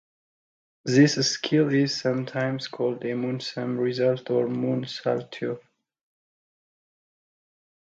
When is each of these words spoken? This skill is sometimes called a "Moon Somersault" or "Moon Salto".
This 0.83 1.13
skill 1.29 1.71
is 1.71 1.95
sometimes 2.01 2.67
called 2.67 3.05
a 3.05 3.13
"Moon 3.13 3.39
Somersault" 3.39 4.31
or 4.31 4.47
"Moon 4.47 4.87
Salto". 4.87 5.59